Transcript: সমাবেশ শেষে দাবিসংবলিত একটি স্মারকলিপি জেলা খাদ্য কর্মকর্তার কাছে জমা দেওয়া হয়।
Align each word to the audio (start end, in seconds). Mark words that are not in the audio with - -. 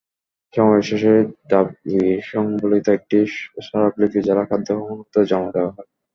সমাবেশ 0.53 0.85
শেষে 0.89 1.13
দাবিসংবলিত 1.51 2.85
একটি 2.97 3.17
স্মারকলিপি 3.65 4.19
জেলা 4.27 4.43
খাদ্য 4.49 4.67
কর্মকর্তার 4.77 5.15
কাছে 5.15 5.29
জমা 5.31 5.49
দেওয়া 5.55 5.71
হয়। 5.75 5.89